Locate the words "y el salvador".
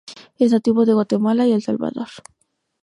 1.45-2.07